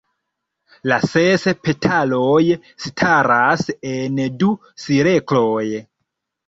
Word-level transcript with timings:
La 0.91 0.97
ses 1.03 1.45
petaloj 1.67 2.41
staras 2.87 3.69
en 3.95 4.27
du 4.43 4.53
cirkloj. 4.89 5.65